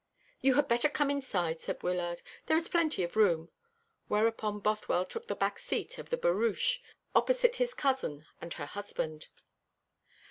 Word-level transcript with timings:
"You 0.41 0.55
had 0.55 0.67
better 0.67 0.89
come 0.89 1.11
inside," 1.11 1.61
said 1.61 1.83
Wyllard; 1.83 2.23
"there 2.47 2.57
is 2.57 2.67
plenty 2.69 3.03
of 3.03 3.15
room;" 3.15 3.51
whereupon 4.07 4.59
Bothwell 4.59 5.05
took 5.05 5.27
the 5.27 5.35
back 5.35 5.59
seat 5.59 5.99
of 5.99 6.09
the 6.09 6.17
barouche, 6.17 6.79
opposite 7.13 7.57
his 7.57 7.75
cousin 7.75 8.25
and 8.41 8.51
her 8.55 8.65
husband. 8.65 9.27